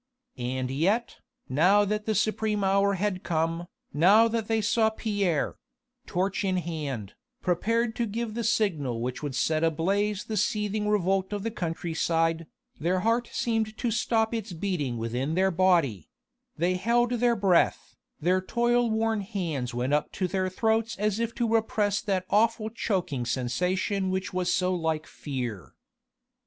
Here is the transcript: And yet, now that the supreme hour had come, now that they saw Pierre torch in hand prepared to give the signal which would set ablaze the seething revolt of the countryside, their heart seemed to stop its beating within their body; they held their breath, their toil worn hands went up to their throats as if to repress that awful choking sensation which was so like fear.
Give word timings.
And 0.39 0.71
yet, 0.71 1.17
now 1.47 1.85
that 1.85 2.07
the 2.07 2.15
supreme 2.15 2.63
hour 2.63 2.95
had 2.95 3.21
come, 3.21 3.67
now 3.93 4.27
that 4.29 4.47
they 4.47 4.59
saw 4.59 4.89
Pierre 4.89 5.59
torch 6.07 6.43
in 6.43 6.57
hand 6.57 7.13
prepared 7.43 7.95
to 7.97 8.07
give 8.07 8.33
the 8.33 8.43
signal 8.43 8.99
which 8.99 9.21
would 9.21 9.35
set 9.35 9.63
ablaze 9.63 10.23
the 10.23 10.37
seething 10.37 10.89
revolt 10.89 11.31
of 11.31 11.43
the 11.43 11.51
countryside, 11.51 12.47
their 12.79 13.01
heart 13.01 13.29
seemed 13.31 13.77
to 13.77 13.91
stop 13.91 14.33
its 14.33 14.53
beating 14.53 14.97
within 14.97 15.35
their 15.35 15.51
body; 15.51 16.09
they 16.57 16.77
held 16.77 17.11
their 17.11 17.35
breath, 17.35 17.95
their 18.19 18.41
toil 18.41 18.89
worn 18.89 19.21
hands 19.21 19.71
went 19.71 19.93
up 19.93 20.11
to 20.13 20.27
their 20.27 20.49
throats 20.49 20.97
as 20.97 21.19
if 21.19 21.35
to 21.35 21.47
repress 21.47 22.01
that 22.01 22.25
awful 22.31 22.71
choking 22.71 23.23
sensation 23.23 24.09
which 24.09 24.33
was 24.33 24.51
so 24.51 24.73
like 24.73 25.05
fear. 25.05 25.75